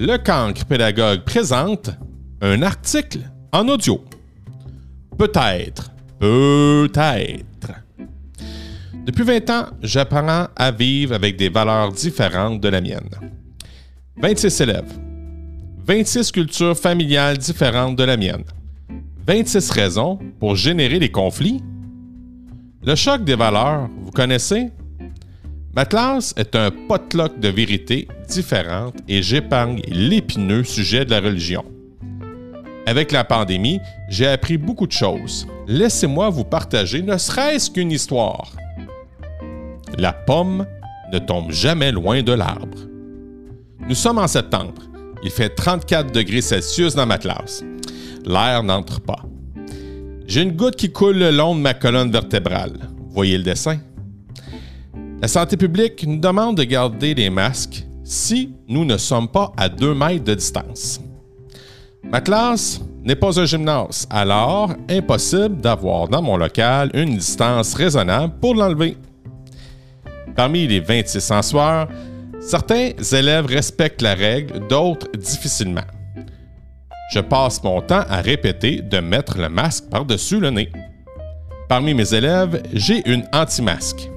Le 0.00 0.16
cancre 0.16 0.64
pédagogue 0.64 1.24
présente 1.24 1.90
un 2.40 2.62
article 2.62 3.18
en 3.50 3.66
audio. 3.66 4.00
Peut-être, 5.18 5.90
peut-être. 6.20 7.72
Depuis 9.04 9.24
20 9.24 9.50
ans, 9.50 9.66
j'apprends 9.82 10.46
à 10.54 10.70
vivre 10.70 11.16
avec 11.16 11.36
des 11.36 11.48
valeurs 11.48 11.90
différentes 11.90 12.60
de 12.60 12.68
la 12.68 12.80
mienne. 12.80 13.10
26 14.18 14.60
élèves. 14.60 14.98
26 15.84 16.30
cultures 16.30 16.78
familiales 16.78 17.38
différentes 17.38 17.96
de 17.96 18.04
la 18.04 18.16
mienne. 18.16 18.44
26 19.26 19.68
raisons 19.72 20.20
pour 20.38 20.54
générer 20.54 21.00
des 21.00 21.10
conflits. 21.10 21.60
Le 22.84 22.94
choc 22.94 23.24
des 23.24 23.34
valeurs, 23.34 23.88
vous 24.04 24.12
connaissez? 24.12 24.70
Ma 25.74 25.84
classe 25.84 26.34
est 26.36 26.56
un 26.56 26.70
potluck 26.70 27.38
de 27.38 27.48
vérités 27.48 28.08
différentes 28.28 28.96
et 29.06 29.22
j'épargne 29.22 29.80
l'épineux 29.88 30.64
sujet 30.64 31.04
de 31.04 31.10
la 31.10 31.20
religion. 31.20 31.64
Avec 32.86 33.12
la 33.12 33.22
pandémie, 33.22 33.80
j'ai 34.08 34.26
appris 34.26 34.56
beaucoup 34.56 34.86
de 34.86 34.92
choses. 34.92 35.46
Laissez-moi 35.66 36.30
vous 36.30 36.44
partager 36.44 37.02
ne 37.02 37.18
serait-ce 37.18 37.70
qu'une 37.70 37.92
histoire. 37.92 38.52
La 39.98 40.12
pomme 40.12 40.66
ne 41.12 41.18
tombe 41.18 41.50
jamais 41.50 41.92
loin 41.92 42.22
de 42.22 42.32
l'arbre. 42.32 42.78
Nous 43.86 43.94
sommes 43.94 44.18
en 44.18 44.26
septembre. 44.26 44.82
Il 45.22 45.30
fait 45.30 45.50
34 45.50 46.12
degrés 46.12 46.40
Celsius 46.40 46.94
dans 46.94 47.06
ma 47.06 47.18
classe. 47.18 47.62
L'air 48.24 48.62
n'entre 48.62 49.00
pas. 49.00 49.22
J'ai 50.26 50.42
une 50.42 50.52
goutte 50.52 50.76
qui 50.76 50.92
coule 50.92 51.18
le 51.18 51.30
long 51.30 51.54
de 51.54 51.60
ma 51.60 51.74
colonne 51.74 52.10
vertébrale. 52.10 52.88
Voyez 53.10 53.36
le 53.38 53.44
dessin? 53.44 53.78
La 55.20 55.26
santé 55.26 55.56
publique 55.56 56.06
nous 56.06 56.18
demande 56.18 56.56
de 56.58 56.62
garder 56.62 57.12
les 57.12 57.28
masques 57.28 57.84
si 58.04 58.54
nous 58.68 58.84
ne 58.84 58.96
sommes 58.96 59.26
pas 59.26 59.50
à 59.56 59.68
2 59.68 59.92
mètres 59.92 60.22
de 60.22 60.34
distance. 60.34 61.00
Ma 62.04 62.20
classe 62.20 62.80
n'est 63.02 63.16
pas 63.16 63.38
un 63.40 63.44
gymnase, 63.44 64.06
alors 64.10 64.72
impossible 64.88 65.56
d'avoir 65.56 66.06
dans 66.06 66.22
mon 66.22 66.36
local 66.36 66.90
une 66.94 67.16
distance 67.16 67.74
raisonnable 67.74 68.34
pour 68.40 68.54
l'enlever. 68.54 68.96
Parmi 70.36 70.68
les 70.68 70.78
26 70.78 71.32
ensoirs, 71.32 71.88
certains 72.38 72.90
élèves 73.12 73.46
respectent 73.46 74.02
la 74.02 74.14
règle, 74.14 74.68
d'autres 74.68 75.08
difficilement. 75.16 75.86
Je 77.12 77.18
passe 77.18 77.64
mon 77.64 77.80
temps 77.80 78.04
à 78.08 78.20
répéter 78.20 78.82
de 78.82 79.00
mettre 79.00 79.36
le 79.36 79.48
masque 79.48 79.86
par-dessus 79.90 80.38
le 80.38 80.50
nez. 80.50 80.70
Parmi 81.68 81.92
mes 81.92 82.14
élèves, 82.14 82.62
j'ai 82.72 83.02
une 83.10 83.26
anti-masque. 83.32 84.08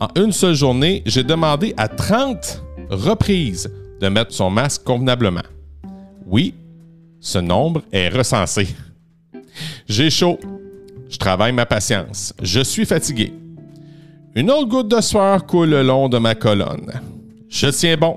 En 0.00 0.08
une 0.16 0.32
seule 0.32 0.54
journée, 0.54 1.02
j'ai 1.04 1.22
demandé 1.22 1.74
à 1.76 1.86
30 1.86 2.62
reprises 2.88 3.70
de 4.00 4.08
mettre 4.08 4.32
son 4.32 4.48
masque 4.48 4.82
convenablement. 4.82 5.42
Oui, 6.26 6.54
ce 7.20 7.36
nombre 7.36 7.82
est 7.92 8.08
recensé. 8.08 8.68
J'ai 9.86 10.08
chaud. 10.08 10.40
Je 11.10 11.18
travaille 11.18 11.52
ma 11.52 11.66
patience. 11.66 12.32
Je 12.42 12.60
suis 12.60 12.86
fatigué. 12.86 13.34
Une 14.34 14.50
autre 14.50 14.68
goutte 14.68 14.88
de 14.88 15.02
sueur 15.02 15.44
coule 15.44 15.68
le 15.68 15.82
long 15.82 16.08
de 16.08 16.16
ma 16.16 16.34
colonne. 16.34 16.92
Je 17.50 17.66
tiens 17.66 17.98
bon. 17.98 18.16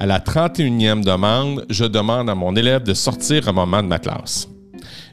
À 0.00 0.06
la 0.06 0.18
31e 0.18 1.04
demande, 1.04 1.64
je 1.70 1.84
demande 1.84 2.28
à 2.28 2.34
mon 2.34 2.56
élève 2.56 2.82
de 2.82 2.94
sortir 2.94 3.48
un 3.48 3.52
moment 3.52 3.84
de 3.84 3.88
ma 3.88 4.00
classe. 4.00 4.48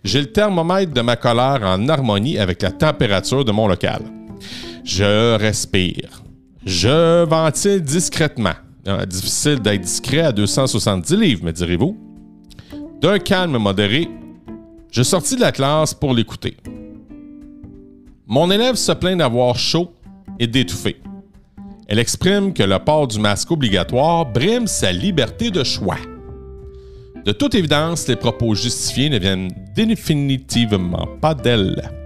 J'ai 0.03 0.21
le 0.21 0.31
thermomètre 0.31 0.93
de 0.93 1.01
ma 1.01 1.15
colère 1.15 1.61
en 1.63 1.87
harmonie 1.89 2.39
avec 2.39 2.63
la 2.63 2.71
température 2.71 3.45
de 3.45 3.51
mon 3.51 3.67
local. 3.67 4.01
Je 4.85 5.35
respire. 5.37 6.23
Je 6.63 7.25
ventile 7.25 7.81
discrètement. 7.81 8.53
Ah, 8.85 9.03
difficile 9.07 9.59
d'être 9.59 9.81
discret 9.81 10.19
à 10.19 10.31
270 10.31 11.15
livres, 11.15 11.43
me 11.43 11.51
direz-vous. 11.51 11.97
D'un 13.01 13.17
calme 13.17 13.57
modéré, 13.57 14.07
je 14.91 15.01
sortis 15.01 15.35
de 15.35 15.41
la 15.41 15.51
classe 15.51 15.95
pour 15.95 16.13
l'écouter. 16.13 16.55
Mon 18.27 18.51
élève 18.51 18.75
se 18.75 18.91
plaint 18.91 19.17
d'avoir 19.17 19.57
chaud 19.57 19.91
et 20.39 20.45
d'étouffer. 20.45 21.01
Elle 21.87 21.97
exprime 21.97 22.53
que 22.53 22.63
le 22.63 22.77
port 22.77 23.07
du 23.07 23.19
masque 23.19 23.49
obligatoire 23.49 24.27
brime 24.27 24.67
sa 24.67 24.91
liberté 24.91 25.49
de 25.49 25.63
choix. 25.63 25.97
De 27.25 27.31
toute 27.31 27.55
évidence, 27.55 28.07
les 28.07 28.15
propos 28.15 28.53
justifiés 28.53 29.09
ne 29.09 29.17
viennent 29.17 29.49
définitivement 29.75 31.07
pas 31.19 31.33
d'elle. 31.33 32.04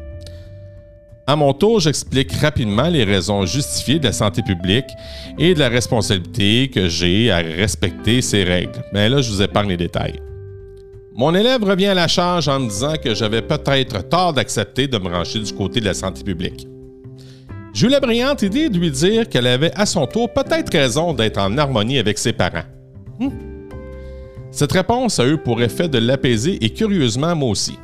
À 1.29 1.35
mon 1.35 1.53
tour, 1.53 1.79
j'explique 1.79 2.31
rapidement 2.31 2.89
les 2.89 3.03
raisons 3.03 3.45
justifiées 3.45 3.99
de 3.99 4.05
la 4.05 4.13
santé 4.13 4.41
publique 4.41 4.87
et 5.37 5.53
de 5.53 5.59
la 5.59 5.69
responsabilité 5.69 6.71
que 6.73 6.89
j'ai 6.89 7.29
à 7.29 7.37
respecter 7.37 8.23
ces 8.23 8.43
règles. 8.43 8.83
Mais 8.93 9.09
là, 9.09 9.21
je 9.21 9.29
vous 9.29 9.43
épargne 9.43 9.69
les 9.69 9.77
détails. 9.77 10.19
Mon 11.13 11.35
élève 11.35 11.63
revient 11.63 11.85
à 11.85 11.93
la 11.93 12.07
charge 12.07 12.47
en 12.47 12.59
me 12.59 12.67
disant 12.67 12.95
que 12.95 13.13
j'avais 13.13 13.43
peut-être 13.43 14.09
tort 14.09 14.33
d'accepter 14.33 14.87
de 14.87 14.97
me 14.97 15.07
rancher 15.07 15.37
du 15.37 15.53
côté 15.53 15.79
de 15.79 15.85
la 15.85 15.93
santé 15.93 16.23
publique. 16.23 16.67
J'ai 17.75 17.85
eu 17.85 17.91
la 17.91 17.99
brillante 17.99 18.41
idée 18.41 18.69
de 18.69 18.79
lui 18.79 18.89
dire 18.89 19.29
qu'elle 19.29 19.45
avait 19.45 19.71
à 19.75 19.85
son 19.85 20.07
tour 20.07 20.33
peut-être 20.33 20.73
raison 20.73 21.13
d'être 21.13 21.37
en 21.37 21.55
harmonie 21.59 21.99
avec 21.99 22.17
ses 22.17 22.33
parents. 22.33 22.65
Hmm. 23.19 23.29
Cette 24.49 24.71
réponse 24.71 25.19
a 25.19 25.27
eu 25.27 25.37
pour 25.37 25.61
effet 25.61 25.89
de 25.89 25.99
l'apaiser 25.99 26.57
et 26.65 26.71
curieusement 26.71 27.35
moi 27.35 27.49
aussi. 27.49 27.77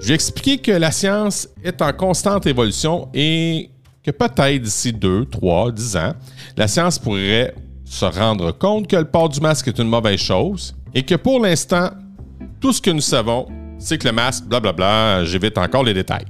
Je 0.00 0.06
lui 0.06 0.12
ai 0.12 0.14
expliqué 0.14 0.58
que 0.58 0.70
la 0.70 0.92
science 0.92 1.48
est 1.64 1.82
en 1.82 1.92
constante 1.92 2.46
évolution 2.46 3.08
et 3.12 3.70
que 4.02 4.10
peut-être 4.12 4.62
d'ici 4.62 4.92
2, 4.92 5.26
3, 5.26 5.72
10 5.72 5.96
ans, 5.96 6.12
la 6.56 6.68
science 6.68 6.98
pourrait 6.98 7.54
se 7.84 8.04
rendre 8.04 8.52
compte 8.52 8.86
que 8.86 8.96
le 8.96 9.04
port 9.04 9.28
du 9.28 9.40
masque 9.40 9.68
est 9.68 9.78
une 9.78 9.88
mauvaise 9.88 10.20
chose 10.20 10.76
et 10.94 11.02
que 11.02 11.16
pour 11.16 11.40
l'instant, 11.40 11.90
tout 12.60 12.72
ce 12.72 12.80
que 12.80 12.90
nous 12.90 13.00
savons, 13.00 13.46
c'est 13.78 13.98
que 13.98 14.06
le 14.06 14.12
masque, 14.12 14.44
blablabla, 14.44 15.24
j'évite 15.24 15.58
encore 15.58 15.84
les 15.84 15.94
détails. 15.94 16.26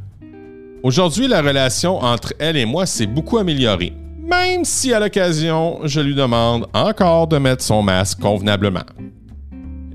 Aujourd'hui, 0.83 1.29
la 1.29 1.43
relation 1.43 1.99
entre 1.99 2.33
elle 2.39 2.57
et 2.57 2.65
moi 2.65 2.87
s'est 2.87 3.07
beaucoup 3.07 3.39
améliorée, 3.39 3.93
même 4.19 4.65
si 4.65 4.95
à 4.95 5.01
l'occasion, 5.01 5.81
je 5.85 6.01
lui 6.01 6.15
demande 6.15 6.67
encore 6.73 7.27
de 7.27 7.39
mettre 7.39 7.63
son 7.63 7.83
masque 7.83 8.21
convenablement. 8.21 8.85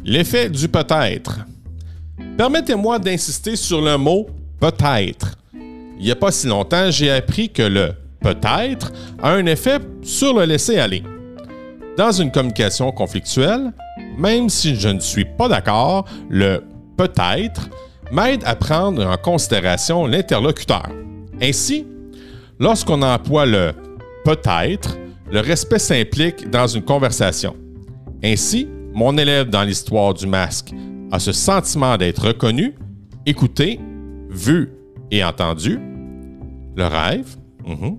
L'effet 0.04 0.50
du 0.50 0.68
peut-être. 0.68 1.40
Permettez-moi 2.38 2.98
d'insister 2.98 3.56
sur 3.56 3.80
le 3.80 3.96
mot 3.98 4.28
peut-être. 4.60 5.36
Il 5.54 6.06
n'y 6.06 6.12
a 6.12 6.16
pas 6.16 6.32
si 6.32 6.48
longtemps, 6.48 6.90
j'ai 6.90 7.12
appris 7.12 7.50
que 7.50 7.62
le 7.62 7.94
peut-être 8.22 8.92
a 9.22 9.34
un 9.34 9.46
effet 9.46 9.78
sur 10.02 10.34
le 10.34 10.46
laisser-aller. 10.46 11.04
Dans 11.96 12.12
une 12.12 12.32
communication 12.32 12.92
conflictuelle, 12.92 13.72
même 14.18 14.50
si 14.50 14.76
je 14.76 14.90
ne 14.90 15.00
suis 15.00 15.26
pas 15.26 15.48
d'accord, 15.48 16.06
le 16.28 16.64
peut-être 16.98 17.70
m'aide 18.12 18.42
à 18.46 18.56
prendre 18.56 19.06
en 19.06 19.18
considération 19.18 20.08
l'interlocuteur. 20.08 20.90
Ainsi, 21.40 21.86
lorsqu'on 22.60 23.04
emploie 23.04 23.46
le 23.46 23.74
peut-être, 24.26 24.98
le 25.32 25.40
respect 25.40 25.80
s'implique 25.80 26.50
dans 26.50 26.66
une 26.66 26.84
conversation. 26.84 27.56
Ainsi, 28.24 28.68
mon 28.94 29.18
élève 29.18 29.50
dans 29.50 29.64
l'histoire 29.64 30.16
du 30.16 30.26
masque 30.26 30.74
a 31.14 31.20
ce 31.20 31.32
sentiment 31.32 31.96
d'être 31.96 32.26
reconnu, 32.26 32.74
écouté, 33.28 33.80
vu 34.32 34.72
et 35.12 35.24
entendu. 35.24 35.80
Le 36.76 36.88
rêve. 36.88 37.36
Mhm. 37.68 37.98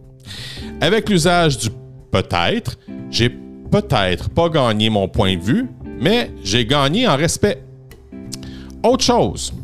Avec 0.81 1.09
l'usage 1.09 1.57
du 1.59 1.69
peut-être, 2.11 2.77
j'ai 3.11 3.31
peut-être 3.31 4.31
pas 4.31 4.49
gagné 4.49 4.91
mon 4.91 5.07
point 5.07 5.37
de 5.37 5.41
vue, 5.41 5.69
mais 6.01 6.33
j'ai 6.43 6.67
gagné 6.67 7.07
en 7.07 7.17
respect. 7.17 7.63
Autre 8.83 9.05
chose, 9.05 9.55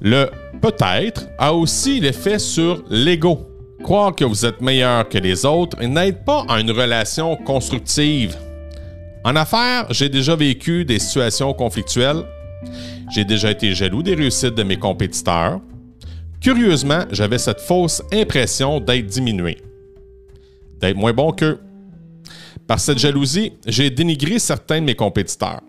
le 0.00 0.30
peut-être 0.62 1.28
a 1.38 1.52
aussi 1.52 2.00
l'effet 2.00 2.38
sur 2.38 2.82
l'ego. 2.88 3.38
Croire 3.82 4.14
que 4.14 4.24
vous 4.24 4.46
êtes 4.46 4.62
meilleur 4.62 5.06
que 5.10 5.18
les 5.18 5.44
autres 5.44 5.84
n'aide 5.84 6.24
pas 6.24 6.46
à 6.48 6.58
une 6.58 6.70
relation 6.70 7.36
constructive. 7.36 8.34
En 9.24 9.36
affaires, 9.36 9.86
j'ai 9.90 10.08
déjà 10.08 10.34
vécu 10.34 10.86
des 10.86 10.98
situations 10.98 11.52
conflictuelles 11.52 12.24
j'ai 13.10 13.24
déjà 13.24 13.50
été 13.50 13.74
jaloux 13.74 14.02
des 14.02 14.14
réussites 14.14 14.54
de 14.54 14.62
mes 14.62 14.76
compétiteurs. 14.76 15.60
Curieusement, 16.40 17.04
j'avais 17.10 17.38
cette 17.38 17.60
fausse 17.60 18.02
impression 18.12 18.80
d'être 18.80 19.06
diminué, 19.06 19.58
d'être 20.80 20.96
moins 20.96 21.12
bon 21.12 21.32
qu'eux. 21.32 21.60
Par 22.66 22.80
cette 22.80 22.98
jalousie, 22.98 23.52
j'ai 23.66 23.90
dénigré 23.90 24.38
certains 24.38 24.80
de 24.80 24.86
mes 24.86 24.94
compétiteurs. 24.94 25.62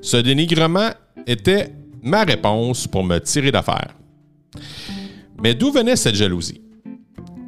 Ce 0.00 0.16
dénigrement 0.16 0.90
était 1.26 1.72
ma 2.02 2.24
réponse 2.24 2.86
pour 2.86 3.04
me 3.04 3.18
tirer 3.18 3.52
d'affaire. 3.52 3.94
Mais 5.42 5.54
d'où 5.54 5.70
venait 5.70 5.96
cette 5.96 6.14
jalousie? 6.14 6.60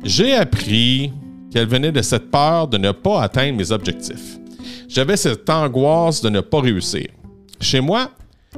J'ai 0.05 0.35
appris 0.35 1.13
qu'elle 1.51 1.67
venait 1.67 1.93
de 1.93 2.03
cette 2.03 2.31
peur 2.31 2.69
de 2.69 2.79
ne 2.79 2.93
pas 2.93 3.23
atteindre 3.23 3.57
mes 3.57 3.73
objectifs. 3.73 4.39
J'avais 4.89 5.17
cette 5.17 5.49
angoisse 5.49 6.21
de 6.21 6.29
ne 6.29 6.41
pas 6.41 6.61
réussir. 6.61 7.07
Chez 7.61 7.81
moi, 7.81 8.11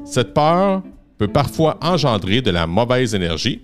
cette 0.04 0.34
peur 0.34 0.82
peut 1.18 1.28
parfois 1.28 1.78
engendrer 1.82 2.42
de 2.42 2.50
la 2.50 2.66
mauvaise 2.66 3.14
énergie, 3.14 3.62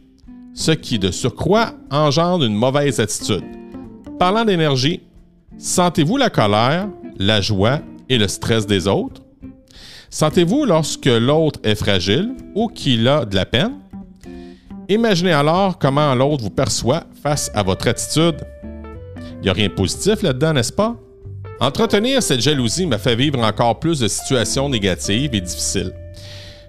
ce 0.54 0.72
qui 0.72 0.98
de 0.98 1.10
surcroît 1.10 1.72
engendre 1.90 2.44
une 2.44 2.54
mauvaise 2.54 3.00
attitude. 3.00 3.44
Parlant 4.18 4.44
d'énergie, 4.44 5.00
sentez-vous 5.58 6.16
la 6.16 6.30
colère, 6.30 6.88
la 7.18 7.40
joie 7.40 7.80
et 8.08 8.18
le 8.18 8.28
stress 8.28 8.66
des 8.66 8.86
autres? 8.86 9.22
Sentez-vous 10.10 10.64
lorsque 10.64 11.06
l'autre 11.06 11.60
est 11.64 11.74
fragile 11.74 12.34
ou 12.54 12.68
qu'il 12.68 13.08
a 13.08 13.24
de 13.24 13.34
la 13.34 13.46
peine? 13.46 13.78
Imaginez 14.88 15.32
alors 15.32 15.78
comment 15.78 16.14
l'autre 16.14 16.42
vous 16.42 16.50
perçoit 16.50 17.04
face 17.22 17.50
à 17.54 17.62
votre 17.62 17.88
attitude. 17.88 18.36
Il 19.14 19.44
n'y 19.44 19.48
a 19.48 19.54
rien 19.54 19.68
de 19.68 19.72
positif 19.72 20.22
là-dedans, 20.22 20.52
n'est-ce 20.52 20.72
pas? 20.72 20.96
Entretenir 21.60 22.22
cette 22.22 22.40
jalousie 22.40 22.86
m'a 22.86 22.98
fait 22.98 23.16
vivre 23.16 23.38
encore 23.38 23.78
plus 23.78 24.00
de 24.00 24.08
situations 24.08 24.68
négatives 24.68 25.34
et 25.34 25.40
difficiles. 25.40 25.92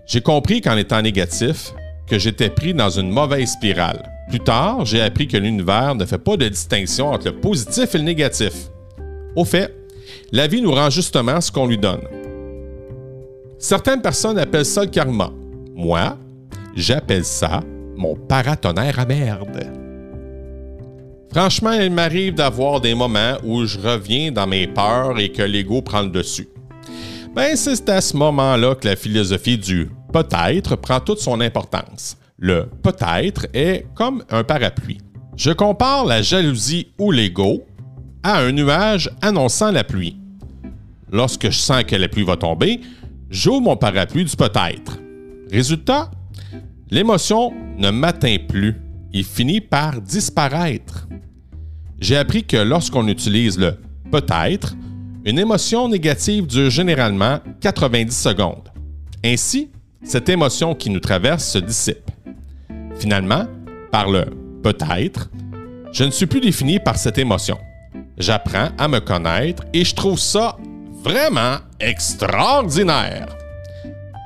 J'ai 0.06 0.22
compris 0.22 0.62
qu'en 0.62 0.76
étant 0.78 1.02
négatif, 1.02 1.74
que 2.08 2.20
j'étais 2.20 2.50
pris 2.50 2.74
dans 2.74 2.90
une 2.90 3.10
mauvaise 3.10 3.52
spirale. 3.52 4.04
Plus 4.30 4.40
tard, 4.40 4.86
j'ai 4.86 5.02
appris 5.02 5.28
que 5.28 5.38
l'univers 5.38 5.96
ne 5.96 6.06
fait 6.06 6.18
pas 6.18 6.38
de 6.38 6.48
distinction 6.48 7.12
entre 7.12 7.28
le 7.28 7.40
positif 7.40 7.96
et 7.96 7.98
le 7.98 8.04
négatif. 8.04 8.54
Au 9.36 9.46
fait, 9.46 9.74
la 10.32 10.48
vie 10.48 10.62
nous 10.62 10.72
rend 10.72 10.90
justement 10.90 11.40
ce 11.40 11.52
qu'on 11.52 11.68
lui 11.68 11.78
donne. 11.78 12.02
Certaines 13.58 14.02
personnes 14.02 14.38
appellent 14.38 14.66
ça 14.66 14.82
le 14.82 14.90
karma. 14.90 15.32
Moi, 15.74 16.18
j'appelle 16.76 17.26
ça 17.26 17.62
mon 17.96 18.16
paratonnerre 18.16 19.00
à 19.00 19.06
merde. 19.06 19.72
Franchement, 21.32 21.72
il 21.72 21.92
m'arrive 21.92 22.36
d'avoir 22.36 22.82
des 22.82 22.94
moments 22.94 23.38
où 23.44 23.66
je 23.66 23.80
reviens 23.80 24.32
dans 24.32 24.46
mes 24.46 24.68
peurs 24.68 25.18
et 25.20 25.30
que 25.30 25.42
l'ego 25.42 25.82
prend 25.82 26.02
le 26.02 26.10
dessus. 26.10 26.48
Ben, 27.35 27.56
c'est 27.56 27.89
à 27.89 28.00
ce 28.00 28.15
moment-là 28.15 28.75
que 28.75 28.88
la 28.88 28.95
philosophie 28.95 29.57
du 29.57 29.89
peut-être 30.12 30.75
prend 30.75 31.00
toute 31.00 31.18
son 31.18 31.41
importance. 31.41 32.15
Le 32.38 32.69
peut-être 32.83 33.47
est 33.56 33.88
comme 33.95 34.24
un 34.30 34.44
parapluie. 34.44 35.00
Je 35.35 35.50
compare 35.50 36.06
la 36.06 36.21
jalousie 36.21 36.89
ou 37.00 37.12
l'ego 37.12 37.65
à 38.21 38.38
un 38.39 38.51
nuage 38.51 39.09
annonçant 39.24 39.71
la 39.71 39.83
pluie. 39.83 40.15
Lorsque 41.12 41.50
je 41.50 41.57
sens 41.57 41.83
que 41.85 41.95
la 41.95 42.07
pluie 42.07 42.24
va 42.24 42.38
tomber, 42.38 42.81
j'ouvre 43.31 43.62
mon 43.62 43.77
parapluie 43.77 44.25
du 44.25 44.35
peut-être. 44.35 45.00
Résultat, 45.51 46.12
l'émotion 46.91 47.51
ne 47.80 47.89
m'atteint 47.89 48.38
plus. 48.47 48.75
Il 49.12 49.24
finit 49.24 49.62
par 49.62 50.01
disparaître. 50.01 51.07
J'ai 52.00 52.18
appris 52.18 52.44
que 52.44 52.57
lorsqu'on 52.57 53.07
utilise 53.07 53.57
le 53.57 53.77
peut-être, 54.12 54.75
une 55.25 55.40
émotion 55.40 55.88
négative 55.88 56.48
dure 56.48 56.70
généralement 56.70 57.40
90 57.62 58.12
secondes. 58.12 58.70
Ainsi, 59.24 59.70
cette 60.04 60.28
émotion 60.28 60.75
qui 60.75 60.90
nous 60.90 61.00
traverse 61.00 61.46
se 61.46 61.60
dissipe. 61.60 62.12
Finalement, 62.98 63.46
par 63.92 64.10
le 64.10 64.25
peut-être, 64.62 65.30
je 65.94 66.04
ne 66.04 66.12
suis 66.12 66.25
plus 66.25 66.42
défini 66.42 66.80
par 66.80 66.98
cette 66.98 67.18
émotion. 67.18 67.58
J'apprends 68.18 68.70
à 68.78 68.88
me 68.88 69.00
connaître 69.00 69.64
et 69.74 69.86
je 69.86 69.96
trouve 69.96 70.20
ça 70.20 70.58
vraiment 71.04 71.58
extraordinaire. 71.80 73.28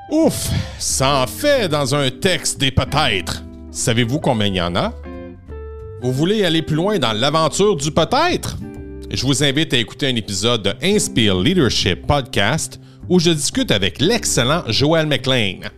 Ouf, 0.09 0.49
ça 0.79 1.23
en 1.23 1.27
fait 1.27 1.69
dans 1.69 1.93
un 1.93 2.09
texte 2.09 2.59
des 2.59 2.71
peut-être. 2.71 3.43
Savez-vous 3.71 4.19
combien 4.19 4.47
il 4.47 4.55
y 4.55 4.61
en 4.61 4.75
a? 4.75 4.93
Vous 6.01 6.11
voulez 6.11 6.43
aller 6.43 6.61
plus 6.61 6.75
loin 6.75 6.97
dans 6.97 7.13
l'aventure 7.13 7.75
du 7.75 7.91
peut-être? 7.91 8.57
Je 9.09 9.25
vous 9.25 9.41
invite 9.41 9.73
à 9.73 9.77
écouter 9.77 10.07
un 10.07 10.15
épisode 10.17 10.63
de 10.63 10.73
Inspire 10.83 11.39
Leadership 11.39 12.05
Podcast 12.05 12.79
où 13.07 13.19
je 13.19 13.31
discute 13.31 13.71
avec 13.71 14.01
l'excellent 14.01 14.63
Joel 14.67 15.07
McLean. 15.07 15.69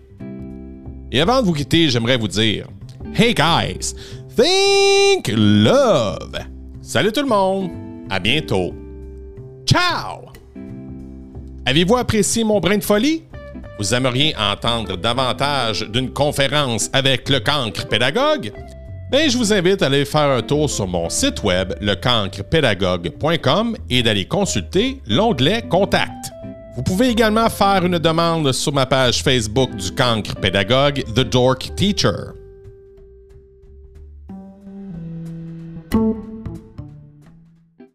Et 1.11 1.21
avant 1.21 1.41
de 1.41 1.45
vous 1.45 1.53
quitter, 1.53 1.89
j'aimerais 1.89 2.17
vous 2.17 2.27
dire 2.27 2.67
Hey 3.15 3.35
guys, 3.35 3.93
think 4.35 5.31
love! 5.37 6.39
Salut 6.81 7.11
tout 7.11 7.21
le 7.21 7.27
monde! 7.27 7.69
À 8.09 8.19
bientôt! 8.19 8.73
Ciao! 9.63 10.25
Avez-vous 11.67 11.97
apprécié 11.97 12.43
mon 12.43 12.59
brin 12.59 12.77
de 12.77 12.83
folie? 12.83 13.23
Vous 13.77 13.93
aimeriez 13.93 14.35
entendre 14.37 14.97
davantage 14.97 15.87
d'une 15.87 16.09
conférence 16.09 16.89
avec 16.93 17.29
le 17.29 17.39
cancre 17.39 17.87
pédagogue? 17.87 18.51
Bien, 19.11 19.27
je 19.27 19.39
vous 19.39 19.51
invite 19.51 19.81
à 19.81 19.87
aller 19.87 20.05
faire 20.05 20.29
un 20.29 20.43
tour 20.43 20.69
sur 20.69 20.85
mon 20.85 21.09
site 21.09 21.41
web, 21.41 21.73
lecancrepédagogue.com 21.81 23.75
et 23.89 24.03
d'aller 24.03 24.25
consulter 24.25 25.01
l'onglet 25.07 25.63
Contact. 25.67 26.31
Vous 26.75 26.83
pouvez 26.83 27.09
également 27.09 27.49
faire 27.49 27.83
une 27.83 27.97
demande 27.97 28.51
sur 28.51 28.71
ma 28.71 28.85
page 28.85 29.23
Facebook 29.23 29.75
du 29.75 29.91
cancre 29.93 30.35
pédagogue 30.35 31.03
The 31.15 31.21
Dork 31.21 31.73
Teacher. 31.75 32.38